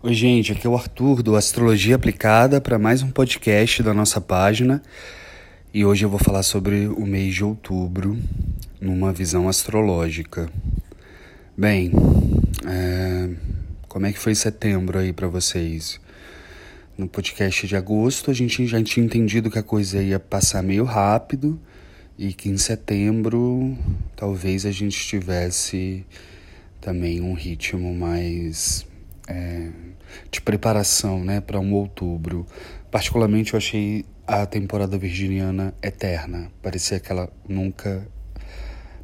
[0.00, 4.20] Oi, gente, aqui é o Arthur do Astrologia Aplicada para mais um podcast da nossa
[4.20, 4.80] página.
[5.74, 8.16] E hoje eu vou falar sobre o mês de outubro
[8.80, 10.48] numa visão astrológica.
[11.56, 11.90] Bem,
[12.64, 13.28] é...
[13.88, 16.00] como é que foi setembro aí para vocês?
[16.96, 20.84] No podcast de agosto a gente já tinha entendido que a coisa ia passar meio
[20.84, 21.58] rápido
[22.16, 23.76] e que em setembro
[24.14, 26.06] talvez a gente tivesse
[26.80, 28.86] também um ritmo mais
[29.28, 29.68] é,
[30.30, 32.46] de preparação né, para um outubro.
[32.90, 36.50] Particularmente eu achei a temporada virginiana eterna.
[36.62, 38.06] Parecia que ela nunca.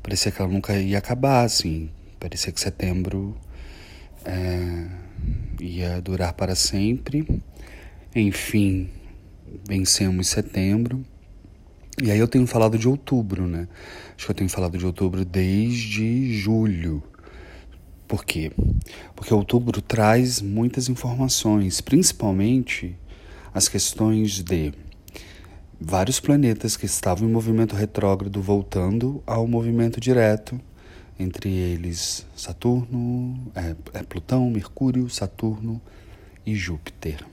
[0.02, 1.90] Parecia que ela nunca ia acabar, assim.
[2.18, 3.36] Parecia que setembro
[4.24, 4.86] é,
[5.60, 7.26] ia durar para sempre.
[8.14, 8.90] Enfim,
[9.66, 11.04] vencemos setembro.
[12.02, 13.68] E aí eu tenho falado de outubro, né?
[14.16, 17.02] Acho que eu tenho falado de outubro desde julho.
[18.06, 18.52] Por quê?
[19.16, 22.96] Porque outubro traz muitas informações, principalmente
[23.52, 24.72] as questões de
[25.80, 30.60] vários planetas que estavam em movimento retrógrado voltando ao movimento direto,
[31.18, 35.80] entre eles Saturno, é, é Plutão, Mercúrio, Saturno
[36.44, 37.24] e Júpiter.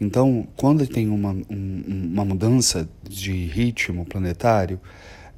[0.00, 4.80] Então, quando tem uma, um, uma mudança de ritmo planetário,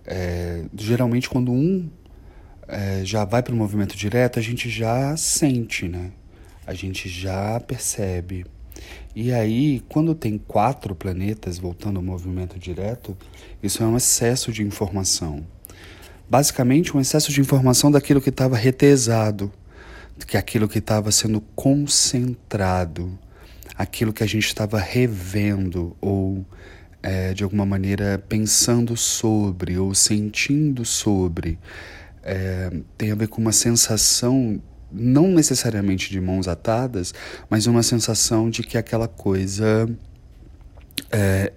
[0.04, 1.88] é, geralmente quando um
[2.68, 6.10] é, já vai para o movimento direto, a gente já sente, né?
[6.66, 8.44] A gente já percebe.
[9.14, 13.16] E aí, quando tem quatro planetas voltando ao movimento direto,
[13.62, 15.46] isso é um excesso de informação.
[16.28, 19.50] Basicamente, um excesso de informação daquilo que estava retesado,
[20.26, 23.16] que aquilo que estava sendo concentrado,
[23.76, 26.44] aquilo que a gente estava revendo ou
[27.02, 31.58] é, de alguma maneira pensando sobre ou sentindo sobre
[32.26, 34.60] é, tem a ver com uma sensação,
[34.90, 37.14] não necessariamente de mãos atadas,
[37.48, 39.88] mas uma sensação de que aquela coisa
[41.08, 41.52] é,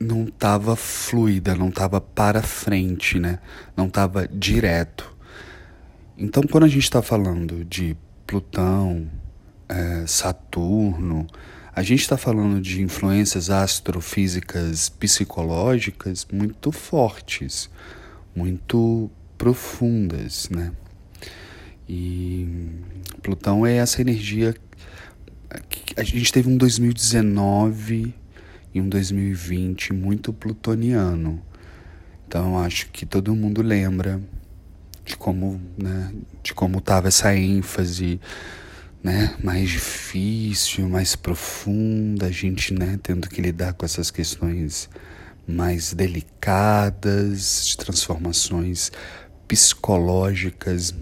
[0.00, 3.40] não estava fluida, não estava para frente, né?
[3.76, 5.14] não estava direto.
[6.16, 7.94] Então, quando a gente está falando de
[8.26, 9.06] Plutão,
[9.68, 11.26] é, Saturno,
[11.74, 17.68] a gente está falando de influências astrofísicas psicológicas muito fortes,
[18.34, 20.70] muito profundas, né?
[21.88, 22.46] E
[23.22, 24.54] Plutão é essa energia
[25.96, 28.14] a gente teve um 2019
[28.74, 31.42] e um 2020 muito plutoniano.
[32.28, 34.20] Então acho que todo mundo lembra
[35.06, 36.12] de como, né,
[36.42, 38.20] de como tava essa ênfase,
[39.02, 44.88] né, mais difícil, mais profunda, a gente, né, tendo que lidar com essas questões
[45.48, 48.92] mais delicadas, de transformações
[49.50, 50.94] psicológicas,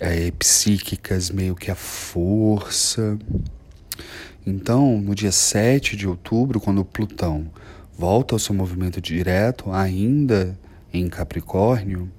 [0.00, 3.16] é, psíquicas, meio que a força.
[4.44, 7.48] Então, no dia 7 de outubro, quando Plutão
[7.96, 10.58] volta ao seu movimento direto, ainda
[10.92, 12.10] em Capricórnio,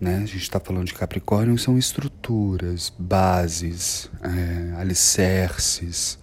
[0.00, 0.16] né?
[0.16, 6.18] A gente está falando de Capricórnio, são estruturas, bases, é, alicerces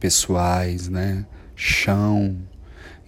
[0.00, 1.26] pessoais, né?
[1.54, 2.38] Chão,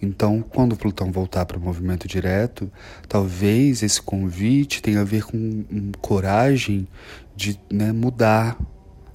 [0.01, 2.71] então, quando Plutão voltar para o movimento direto,
[3.07, 6.87] talvez esse convite tenha a ver com um, coragem
[7.35, 8.57] de né, mudar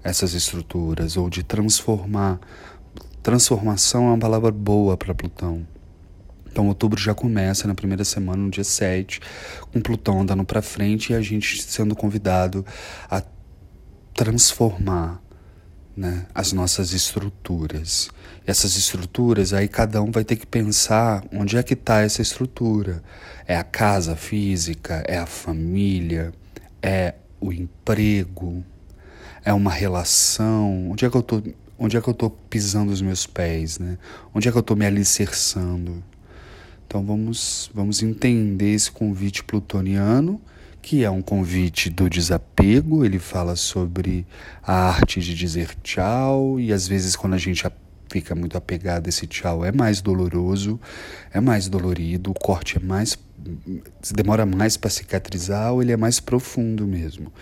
[0.05, 2.39] essas estruturas ou de transformar.
[3.21, 5.67] Transformação é uma palavra boa para Plutão.
[6.49, 9.21] Então, outubro já começa na primeira semana, no dia 7,
[9.73, 12.65] com Plutão andando para frente e a gente sendo convidado
[13.11, 13.23] a
[14.15, 15.21] transformar
[15.97, 18.11] né, as nossas estruturas.
[18.47, 22.21] E essas estruturas, aí cada um vai ter que pensar onde é que está essa
[22.21, 23.03] estrutura.
[23.47, 26.33] É a casa física, é a família,
[26.83, 28.65] é o emprego,
[29.45, 30.91] é uma relação.
[30.91, 31.43] Onde é que eu tô,
[31.79, 33.97] onde é que eu tô pisando os meus pés, né?
[34.35, 36.03] Onde é que eu estou me alicerçando?
[36.87, 40.41] Então vamos, vamos entender esse convite plutoniano
[40.87, 43.05] que é um convite do desapego.
[43.05, 44.25] Ele fala sobre
[44.63, 47.67] a arte de dizer tchau, e às vezes, quando a gente
[48.09, 50.79] fica muito apegado, esse tchau é mais doloroso,
[51.33, 53.19] é mais dolorido, o corte é mais.
[54.15, 57.33] demora mais para cicatrizar ou ele é mais profundo mesmo.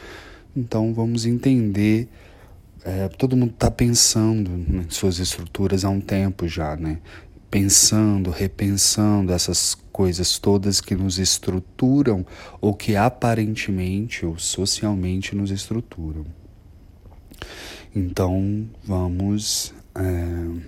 [0.57, 2.09] Então vamos entender.
[2.83, 6.99] É, todo mundo está pensando em suas estruturas há um tempo já, né?
[7.51, 12.27] Pensando, repensando essas coisas todas que nos estruturam
[12.61, 16.27] ou que aparentemente ou socialmente nos estruturam.
[17.95, 20.61] Então vamos é,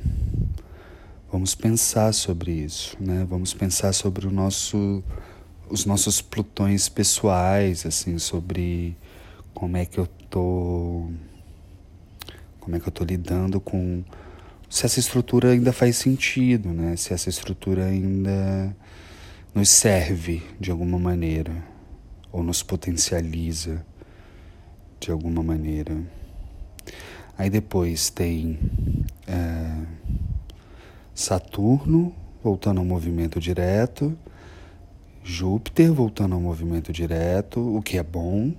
[1.28, 3.26] vamos pensar sobre isso, né?
[3.28, 5.02] Vamos pensar sobre o nosso
[5.69, 8.96] os nossos plutões pessoais, assim, sobre
[9.52, 11.11] como é que eu tô
[12.61, 14.05] Como é que eu estou lidando com
[14.70, 16.94] se essa estrutura ainda faz sentido, né?
[16.94, 18.76] Se essa estrutura ainda
[19.56, 21.64] nos serve de alguma maneira
[22.31, 23.82] ou nos potencializa
[25.00, 25.97] de alguma maneira.
[27.38, 28.58] Aí depois tem
[29.26, 29.82] é,
[31.14, 32.14] Saturno
[32.44, 34.14] voltando ao movimento direto,
[35.25, 38.52] Júpiter voltando ao movimento direto, o que é bom.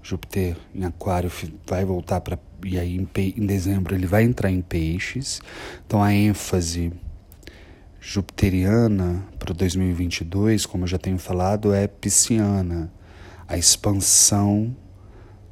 [0.00, 1.28] Júpiter em Aquário
[1.66, 2.38] vai voltar para.
[2.64, 5.40] E aí em, em dezembro ele vai entrar em Peixes.
[5.84, 6.92] Então a ênfase
[8.08, 12.88] jupiteriana para 2022, como eu já tenho falado, é pisciana.
[13.48, 14.76] A expansão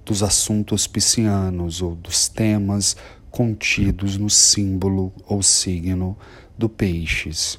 [0.05, 2.97] dos assuntos piscianos ou dos temas
[3.29, 6.17] contidos no símbolo ou signo
[6.57, 7.59] do peixes.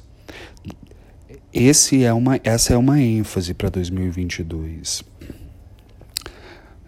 [1.52, 5.04] Esse é uma, essa é uma ênfase para 2022.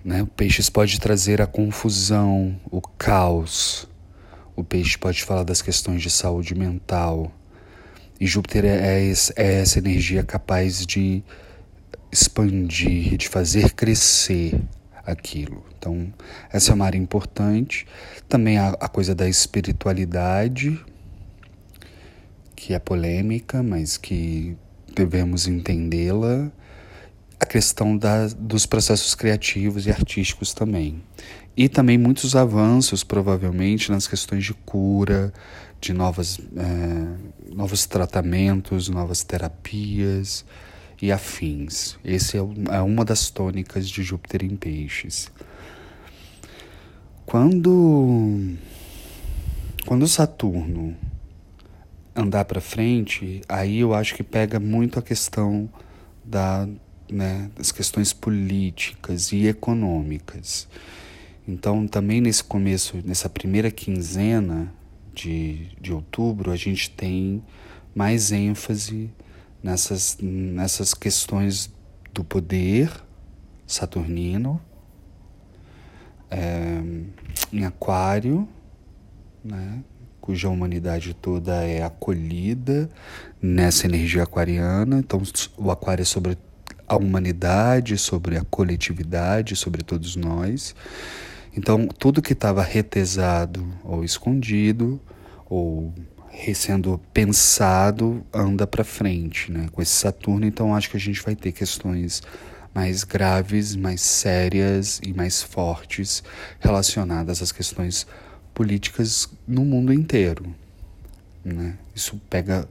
[0.03, 0.23] Né?
[0.23, 3.87] O peixes pode trazer a confusão, o caos.
[4.57, 7.33] O peixe pode falar das questões de saúde mental.
[8.21, 11.23] E Júpiter é, é, é essa energia capaz de
[12.11, 14.61] expandir, de fazer crescer
[15.05, 15.65] aquilo.
[15.79, 16.13] Então,
[16.53, 17.87] essa é uma área importante.
[18.29, 20.79] Também a, a coisa da espiritualidade,
[22.57, 24.57] que é polêmica, mas que
[24.95, 26.51] devemos entendê-la.
[27.49, 31.03] Questão da, dos processos criativos e artísticos também.
[31.57, 35.33] E também muitos avanços, provavelmente, nas questões de cura,
[35.81, 40.45] de novas, é, novos tratamentos, novas terapias
[41.01, 41.97] e afins.
[42.05, 45.31] Esse é, é uma das tônicas de Júpiter em Peixes.
[47.25, 48.57] Quando
[49.87, 50.95] quando Saturno
[52.15, 55.69] andar para frente, aí eu acho que pega muito a questão
[56.25, 56.69] da,
[57.11, 60.69] né, das questões políticas e econômicas.
[61.47, 64.73] Então, também nesse começo, nessa primeira quinzena
[65.15, 67.43] de, de outubro, a gente tem
[67.95, 69.11] mais ênfase
[69.63, 71.73] nessas, nessas questões
[72.13, 72.91] do poder
[73.67, 74.61] saturnino,
[76.31, 76.83] é,
[77.53, 78.47] em Aquário,
[79.43, 79.83] né,
[80.21, 82.91] cuja humanidade toda é acolhida
[83.41, 84.99] nessa energia aquariana.
[84.99, 85.23] Então,
[85.57, 86.37] o Aquário é sobre
[86.89, 90.75] a humanidade, sobre a coletividade, sobre todos nós.
[91.57, 95.01] Então, tudo que estava retesado ou escondido,
[95.49, 95.93] ou
[96.55, 99.69] sendo pensado anda para frente, né?
[99.73, 102.23] Com esse Saturno, então acho que a gente vai ter questões
[102.75, 106.23] mais graves, mais sérias e mais fortes
[106.61, 108.07] relacionadas às questões
[108.55, 110.55] políticas no mundo inteiro,
[111.45, 111.77] né?
[111.95, 112.69] Isso pega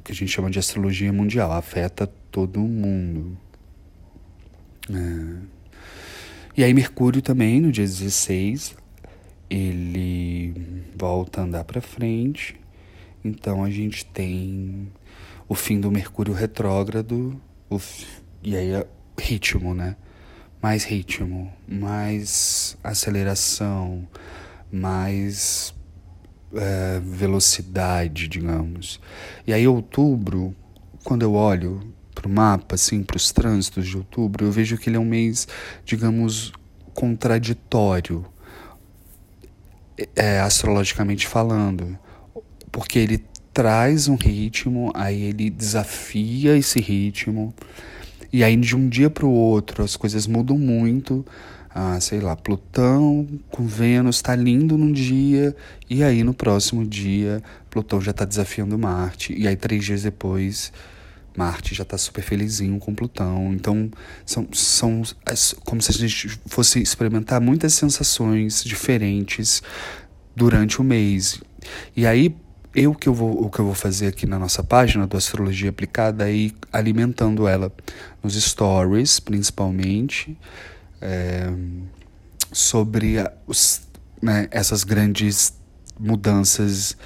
[0.00, 3.38] o que a gente chama de astrologia mundial, afeta todo mundo.
[4.90, 5.60] É.
[6.56, 8.74] E aí Mercúrio também, no dia 16,
[9.48, 10.54] ele
[10.96, 12.60] volta a andar para frente
[13.24, 14.90] então a gente tem
[15.48, 17.78] o fim do Mercúrio retrógrado, o,
[18.42, 18.86] e aí é
[19.18, 19.96] ritmo, né?
[20.62, 24.06] Mais ritmo, mais aceleração,
[24.72, 25.74] mais
[26.54, 29.00] é, velocidade, digamos.
[29.46, 30.54] E aí outubro,
[31.04, 31.80] quando eu olho
[32.14, 35.04] para o mapa, assim, para os trânsitos de outubro, eu vejo que ele é um
[35.04, 35.48] mês,
[35.84, 36.52] digamos,
[36.94, 38.24] contraditório,
[40.16, 41.98] é, astrologicamente falando
[42.70, 47.52] porque ele traz um ritmo, aí ele desafia esse ritmo,
[48.32, 51.24] e aí de um dia para o outro as coisas mudam muito.
[51.72, 55.54] Ah, sei lá, Plutão com Vênus está lindo num dia,
[55.88, 60.72] e aí no próximo dia Plutão já está desafiando Marte, e aí três dias depois
[61.36, 63.52] Marte já está super felizinho com Plutão.
[63.54, 63.90] Então,
[64.26, 65.02] são, são
[65.64, 69.62] como se a gente fosse experimentar muitas sensações diferentes
[70.34, 71.40] durante o mês.
[71.96, 72.34] E aí,
[72.74, 75.70] eu que eu vou, o que eu vou fazer aqui na nossa página do Astrologia
[75.70, 77.72] Aplicada é ir alimentando ela
[78.22, 80.36] nos stories, principalmente,
[81.00, 81.50] é,
[82.52, 83.82] sobre a, os,
[84.20, 85.54] né, essas grandes
[85.98, 86.96] mudanças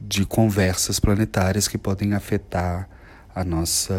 [0.00, 2.88] de conversas planetárias que podem afetar
[3.34, 3.94] a nossa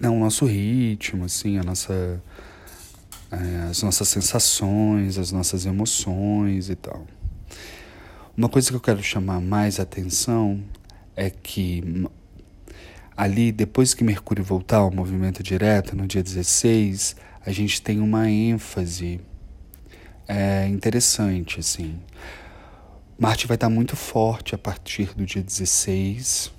[0.00, 2.22] não, o nosso ritmo, assim, a nossa,
[3.30, 7.06] é, as nossas sensações, as nossas emoções e tal.
[8.34, 10.64] Uma coisa que eu quero chamar mais atenção
[11.14, 12.08] é que
[13.20, 18.30] ali, depois que Mercúrio voltar ao movimento direto, no dia 16, a gente tem uma
[18.30, 19.20] ênfase
[20.26, 22.00] é, interessante, assim.
[23.18, 26.50] Marte vai estar muito forte a partir do dia 16,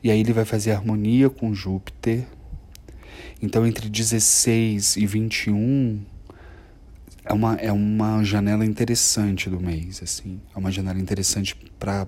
[0.00, 2.24] e aí ele vai fazer harmonia com Júpiter.
[3.42, 6.04] Então, entre 16 e 21,
[7.24, 10.40] é uma, é uma janela interessante do mês, assim.
[10.54, 12.06] É uma janela interessante para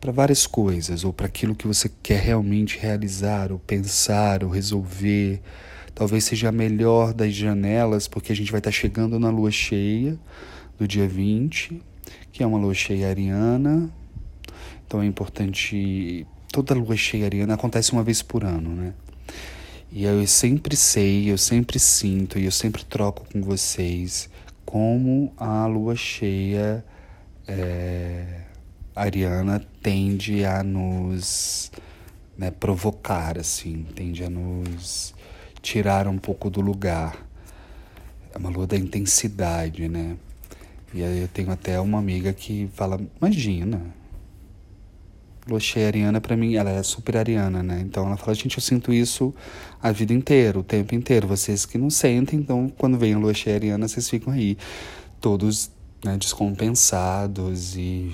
[0.00, 5.40] para várias coisas, ou para aquilo que você quer realmente realizar, ou pensar, ou resolver.
[5.94, 9.50] Talvez seja a melhor das janelas, porque a gente vai estar tá chegando na lua
[9.50, 10.18] cheia
[10.78, 11.82] do dia 20,
[12.32, 13.90] que é uma lua cheia ariana.
[14.86, 16.26] Então é importante.
[16.52, 18.94] Toda lua cheia ariana acontece uma vez por ano, né?
[19.90, 24.28] E eu sempre sei, eu sempre sinto e eu sempre troco com vocês
[24.64, 26.84] como a lua cheia
[27.46, 28.42] é,
[29.00, 31.70] ariana tende a nos
[32.36, 35.14] né, provocar, assim, tende a nos
[35.60, 37.26] tirar um pouco do lugar.
[38.32, 40.16] É uma lua da intensidade, né?
[40.94, 43.82] E aí eu tenho até uma amiga que fala, imagina,
[45.48, 47.80] lua cheia ariana para mim, ela é super ariana, né?
[47.80, 49.34] Então ela fala, gente, eu sinto isso
[49.82, 51.26] a vida inteira, o tempo inteiro.
[51.26, 54.56] Vocês que não sentem, então quando vem a lua cheia ariana, vocês ficam aí
[55.20, 55.70] todos
[56.04, 58.12] né, descompensados e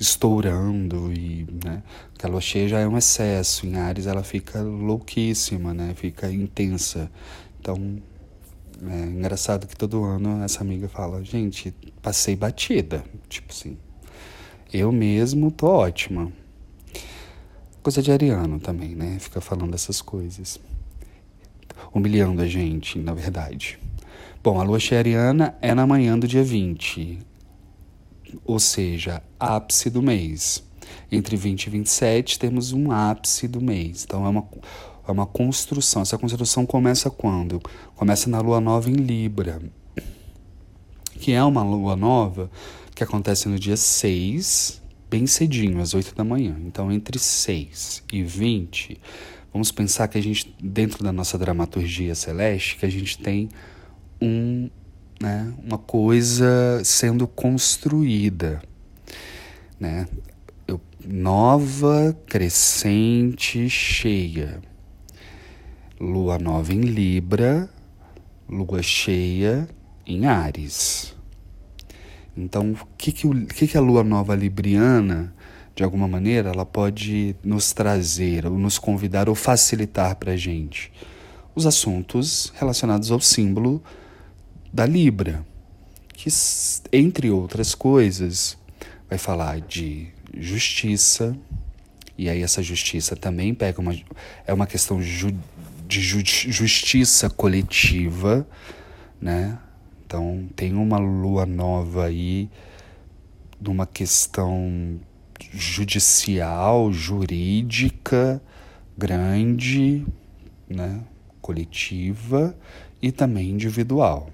[0.00, 1.82] estourando e, né?
[2.10, 3.66] Porque a lua cheia já é um excesso.
[3.66, 5.92] Em Ares ela fica louquíssima, né?
[5.94, 7.10] Fica intensa.
[7.60, 8.00] Então
[8.88, 13.76] é engraçado que todo ano essa amiga fala, gente, passei batida, tipo assim.
[14.72, 16.32] Eu mesmo tô ótima.
[17.82, 19.18] Coisa de ariano também, né?
[19.20, 20.58] Fica falando essas coisas.
[21.92, 23.78] Humilhando a gente, na verdade.
[24.42, 27.18] Bom, a lua cheia ariana é na manhã do dia 20,
[28.44, 30.62] ou seja, ápice do mês.
[31.10, 34.04] Entre 20 e 27 temos um ápice do mês.
[34.04, 34.48] Então é uma,
[35.06, 36.02] é uma construção.
[36.02, 37.60] Essa construção começa quando?
[37.94, 39.60] Começa na lua nova em Libra,
[41.18, 42.50] que é uma lua nova
[42.94, 46.56] que acontece no dia 6, bem cedinho, às 8 da manhã.
[46.66, 49.00] Então, entre 6 e 20,
[49.52, 53.48] vamos pensar que a gente, dentro da nossa dramaturgia celeste, que a gente tem
[54.20, 54.68] um,
[55.20, 58.62] né, uma coisa sendo construída.
[59.78, 60.08] Né?
[60.66, 64.60] Eu, nova, crescente, cheia.
[66.00, 67.68] Lua nova em Libra,
[68.48, 69.68] lua cheia
[70.06, 71.14] em Ares.
[72.34, 75.34] Então, o que, que, o, que, que a lua nova libriana,
[75.76, 80.90] de alguma maneira, ela pode nos trazer, ou nos convidar, ou facilitar para a gente?
[81.54, 83.82] Os assuntos relacionados ao símbolo
[84.72, 85.44] da Libra,
[86.12, 86.28] que,
[86.92, 88.56] entre outras coisas,
[89.08, 91.36] vai falar de justiça,
[92.16, 93.94] e aí essa justiça também pega uma.
[94.46, 95.34] É uma questão ju,
[95.88, 98.46] de ju, justiça coletiva,
[99.20, 99.58] né?
[100.04, 102.50] Então, tem uma lua nova aí
[103.60, 105.00] numa questão
[105.52, 108.42] judicial, jurídica,
[108.96, 110.04] grande,
[110.68, 111.00] né,
[111.40, 112.56] coletiva
[113.00, 114.30] e também individual.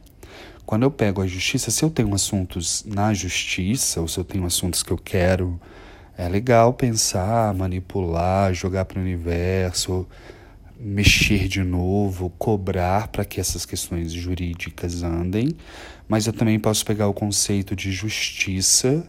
[0.66, 4.44] Quando eu pego a justiça, se eu tenho assuntos na justiça, ou se eu tenho
[4.44, 5.60] assuntos que eu quero,
[6.18, 10.04] é legal pensar, manipular, jogar para o universo,
[10.76, 15.50] mexer de novo, cobrar para que essas questões jurídicas andem,
[16.08, 19.08] mas eu também posso pegar o conceito de justiça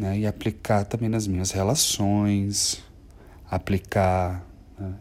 [0.00, 2.80] né, e aplicar também nas minhas relações,
[3.50, 4.46] aplicar
[4.78, 4.94] né,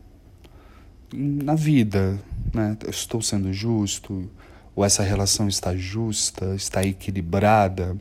[1.13, 2.19] na vida.
[2.51, 2.75] Né?
[2.83, 4.27] Eu estou sendo justo?
[4.75, 7.95] Ou essa relação está justa, está equilibrada?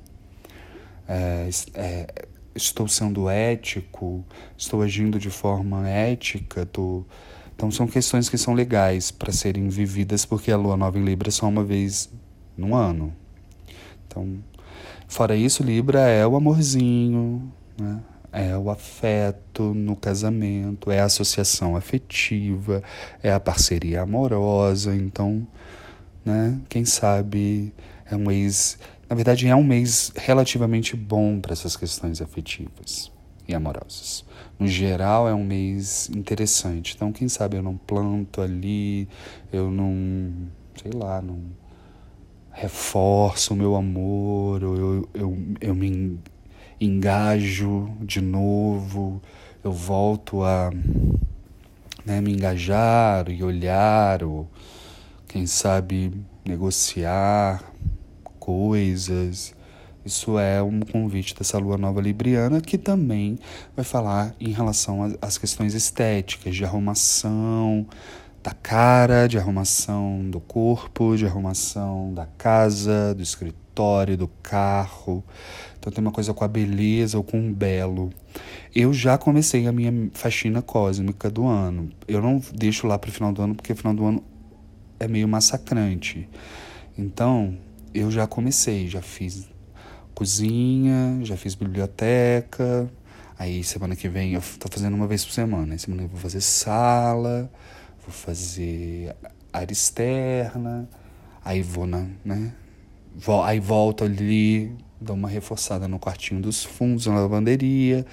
[1.06, 4.24] É, é, estou sendo ético,
[4.56, 7.04] estou agindo de forma ética, tô...
[7.54, 11.28] então são questões que são legais para serem vividas porque a lua nova em Libra
[11.28, 12.10] é só uma vez
[12.56, 13.12] no ano.
[14.06, 14.38] Então,
[15.08, 18.00] fora isso, Libra é o amorzinho, né?
[18.34, 22.82] É o afeto no casamento, é a associação afetiva,
[23.22, 24.96] é a parceria amorosa.
[24.96, 25.46] Então,
[26.24, 26.60] né?
[26.68, 27.72] Quem sabe
[28.06, 28.78] é um ex
[29.12, 33.12] na verdade, é um mês relativamente bom para essas questões afetivas
[33.46, 34.24] e amorosas.
[34.58, 36.94] No geral, é um mês interessante.
[36.96, 39.06] Então, quem sabe eu não planto ali,
[39.52, 40.32] eu não,
[40.82, 41.40] sei lá, não
[42.52, 46.18] reforço o meu amor, ou eu, eu, eu me
[46.80, 49.20] engajo de novo,
[49.62, 50.70] eu volto a
[52.06, 54.48] né, me engajar e olhar, ou
[55.32, 56.12] quem sabe
[56.44, 57.64] negociar
[58.38, 59.54] coisas.
[60.04, 63.38] Isso é um convite dessa lua nova libriana que também
[63.74, 67.86] vai falar em relação às questões estéticas, de arrumação
[68.42, 75.24] da cara, de arrumação do corpo, de arrumação da casa, do escritório, do carro.
[75.78, 78.10] Então tem uma coisa com a beleza ou com o belo.
[78.74, 81.88] Eu já comecei a minha faxina cósmica do ano.
[82.06, 84.31] Eu não deixo lá para o final do ano porque final do ano
[85.04, 86.28] é meio massacrante.
[86.96, 87.56] Então,
[87.94, 89.48] eu já comecei, já fiz
[90.14, 92.90] cozinha, já fiz biblioteca.
[93.38, 95.74] Aí semana que vem eu tô fazendo uma vez por semana.
[95.74, 97.50] Aí semana que vem eu vou fazer sala,
[98.00, 99.16] vou fazer
[99.52, 100.88] área externa.
[101.44, 102.52] Aí vou na, né?
[103.44, 108.06] Aí volto ali, dou uma reforçada no quartinho dos fundos, na lavanderia,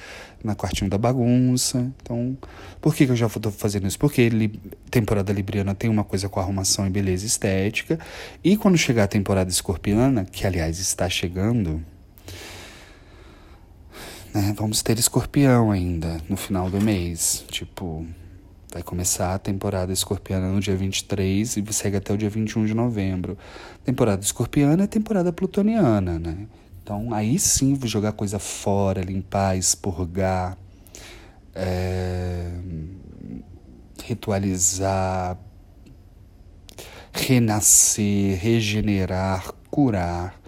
[0.43, 1.91] na quartinho da bagunça.
[2.01, 2.38] Então,
[2.81, 4.00] por que, que eu já estou fazendo isso?
[4.00, 8.00] Porque ele, temporada libriana tem uma coisa com arrumação e beleza estética.
[8.43, 11.84] E quando chegar a temporada escorpiana, que aliás está chegando,
[14.34, 17.46] né, vamos ter escorpião ainda no final do mês.
[17.50, 18.05] Tipo,
[18.72, 22.74] vai começar a temporada escorpiana no dia 23 e segue até o dia 21 de
[22.74, 23.38] novembro.
[23.84, 26.48] Temporada escorpiana é temporada plutoniana, né?
[26.89, 30.58] Então, aí sim vou jogar coisa fora, limpar, expurgar,
[31.53, 32.50] é,
[34.03, 35.38] ritualizar,
[37.13, 40.41] renascer, regenerar, curar,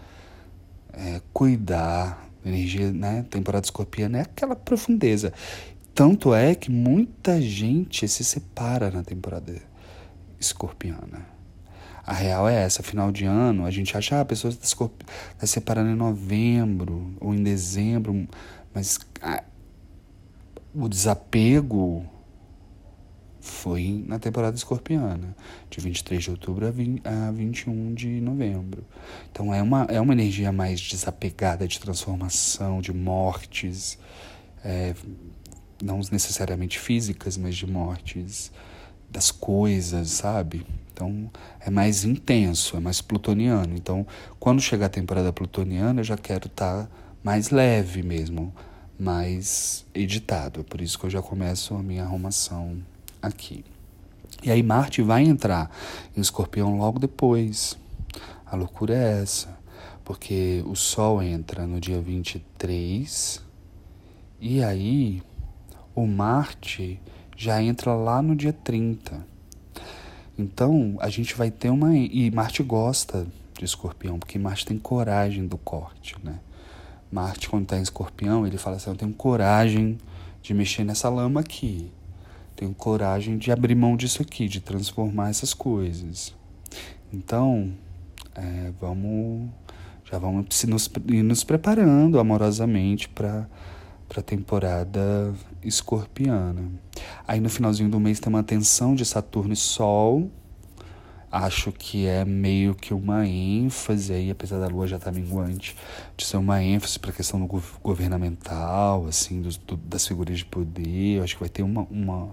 [0.92, 2.28] é, cuidar.
[2.44, 3.24] Energia, né?
[3.30, 5.32] Temporada escorpiana é aquela profundeza.
[5.94, 9.62] Tanto é que muita gente se separa na temporada
[10.40, 11.24] escorpiana.
[12.06, 14.90] A real é essa, final de ano, a gente acha, ah, a pessoa está
[15.38, 18.28] tá separando em novembro ou em dezembro,
[18.74, 19.44] mas ah,
[20.74, 22.06] o desapego
[23.42, 25.36] foi na temporada escorpiana,
[25.70, 28.86] de 23 de outubro a, 20, a 21 de novembro.
[29.32, 33.98] Então é uma, é uma energia mais desapegada de transformação, de mortes,
[34.64, 34.94] é,
[35.82, 38.52] não necessariamente físicas, mas de mortes
[39.10, 40.66] das coisas, sabe?
[41.02, 43.74] Então é mais intenso, é mais plutoniano.
[43.76, 44.06] Então,
[44.40, 46.90] quando chegar a temporada plutoniana, eu já quero estar tá
[47.24, 48.54] mais leve mesmo,
[49.00, 50.60] mais editado.
[50.60, 52.78] É por isso que eu já começo a minha arrumação
[53.20, 53.66] aqui.
[54.44, 55.72] E aí Marte vai entrar
[56.16, 57.76] em Escorpião logo depois.
[58.46, 59.58] A loucura é essa,
[60.06, 63.42] porque o Sol entra no dia 23
[64.40, 65.24] e aí
[65.96, 67.02] o Marte
[67.36, 69.31] já entra lá no dia 30.
[70.42, 71.96] Então, a gente vai ter uma.
[71.96, 73.28] E Marte gosta
[73.58, 76.40] de escorpião, porque Marte tem coragem do corte, né?
[77.12, 79.98] Marte, quando está em escorpião, ele fala assim: Eu tenho coragem
[80.42, 81.92] de mexer nessa lama aqui.
[82.56, 86.34] Tenho coragem de abrir mão disso aqui, de transformar essas coisas.
[87.14, 87.72] Então,
[88.36, 89.50] é, vamos.
[90.10, 93.48] Já vamos nos, ir nos preparando amorosamente para
[94.18, 96.70] a temporada escorpiana.
[97.28, 100.30] Aí no finalzinho do mês tem uma tensão de Saturno e Sol.
[101.32, 105.78] Acho que é meio que uma ênfase aí, apesar da Lua já estar tá minguante,
[106.18, 110.46] de ser uma ênfase para a questão do governamental, assim, dos, do, das figuras de
[110.46, 111.24] poder.
[111.24, 112.32] Acho que vai ter uma, uma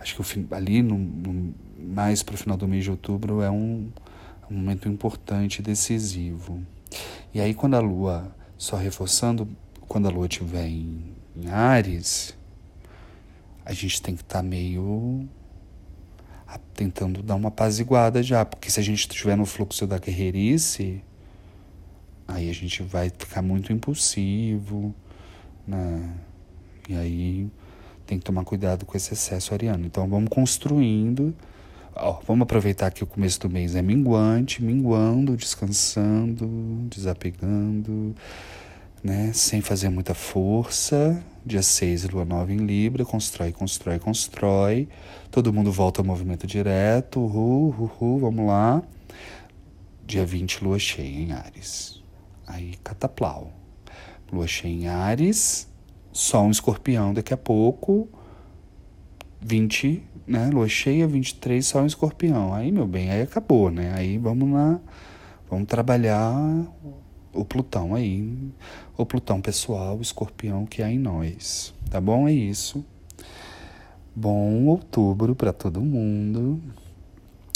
[0.00, 3.90] acho que ali no, no mais para o final do mês de outubro é um,
[4.50, 6.62] um momento importante e decisivo.
[7.34, 9.46] E aí quando a Lua, só reforçando,
[9.86, 11.04] quando a Lua estiver em,
[11.36, 12.34] em Ares,
[13.64, 15.28] a gente tem que estar tá meio
[16.74, 21.02] tentando dar uma apaziguada já, porque se a gente estiver no fluxo da guerreirice,
[22.26, 24.94] aí a gente vai ficar muito impulsivo,
[25.66, 26.14] né?
[26.88, 27.50] E aí
[28.06, 29.86] tem que tomar cuidado com esse excesso ariano.
[29.86, 31.34] Então vamos construindo,
[31.94, 36.46] ó, vamos aproveitar que o começo do mês é minguante, minguando, descansando,
[36.88, 38.14] desapegando,
[39.02, 39.32] né?
[39.32, 41.22] Sem fazer muita força.
[41.44, 44.88] Dia 6, lua nova em Libra, constrói, constrói, constrói.
[45.30, 47.18] Todo mundo volta ao movimento direto.
[47.18, 48.82] Uhul, uhul, vamos lá.
[50.06, 52.00] Dia 20, lua cheia em Ares.
[52.46, 53.52] Aí, cataplau.
[54.32, 55.68] Lua cheia em Ares,
[56.12, 58.08] Sol em Escorpião daqui a pouco.
[59.40, 60.48] 20, né?
[60.52, 62.54] Lua cheia, 23, Sol em Escorpião.
[62.54, 63.92] Aí, meu bem, aí acabou, né?
[63.96, 64.80] Aí vamos lá,
[65.50, 66.32] vamos trabalhar
[67.34, 68.36] o Plutão aí,
[69.02, 71.74] o Plutão pessoal, o escorpião que há em nós.
[71.90, 72.28] Tá bom?
[72.28, 72.84] É isso.
[74.14, 76.60] Bom outubro para todo mundo.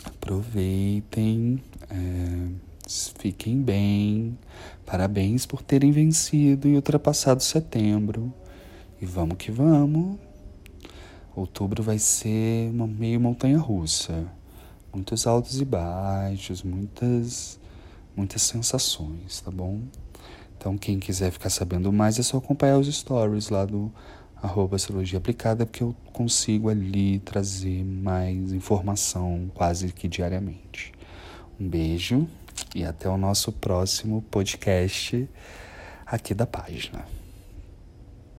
[0.04, 2.48] Aproveitem, é,
[3.18, 4.37] fiquem bem.
[4.85, 8.32] Parabéns por terem vencido e ultrapassado setembro.
[9.00, 10.18] E vamos que vamos.
[11.35, 14.26] Outubro vai ser uma meio montanha russa.
[14.92, 17.61] Muitos altos e baixos, muitas
[18.16, 19.82] muitas sensações, tá bom?
[20.57, 23.92] Então, quem quiser ficar sabendo mais, é só acompanhar os stories lá do
[24.42, 24.77] arroba
[25.16, 30.92] Aplicada, porque eu consigo ali trazer mais informação quase que diariamente.
[31.59, 32.27] Um beijo
[32.75, 35.29] e até o nosso próximo podcast
[36.07, 37.15] aqui da página.